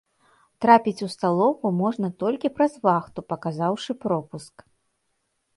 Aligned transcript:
Трапіць 0.63 1.03
у 1.07 1.09
сталоўку 1.15 1.71
можна 1.83 2.07
толькі 2.23 2.53
праз 2.57 2.73
вахту, 2.87 3.19
паказаўшы 3.35 3.91
пропуск. 4.07 4.55